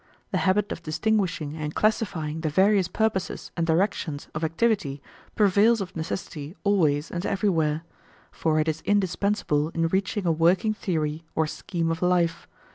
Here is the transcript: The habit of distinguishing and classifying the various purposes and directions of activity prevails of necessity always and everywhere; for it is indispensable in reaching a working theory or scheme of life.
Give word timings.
The 0.31 0.39
habit 0.39 0.71
of 0.71 0.81
distinguishing 0.81 1.55
and 1.55 1.75
classifying 1.75 2.41
the 2.41 2.49
various 2.49 2.87
purposes 2.87 3.51
and 3.55 3.67
directions 3.67 4.29
of 4.33 4.43
activity 4.43 4.99
prevails 5.35 5.79
of 5.79 5.95
necessity 5.95 6.55
always 6.63 7.11
and 7.11 7.23
everywhere; 7.23 7.83
for 8.31 8.59
it 8.59 8.67
is 8.67 8.81
indispensable 8.81 9.69
in 9.75 9.89
reaching 9.89 10.25
a 10.25 10.31
working 10.31 10.73
theory 10.73 11.23
or 11.35 11.45
scheme 11.45 11.91
of 11.91 12.01
life. 12.01 12.47